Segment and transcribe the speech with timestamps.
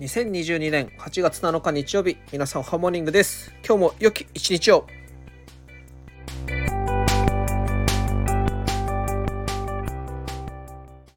[0.00, 2.18] 2022年8月7日日曜日。
[2.30, 3.54] 皆さんハーモニングです。
[3.66, 4.86] 今日も良き一日を。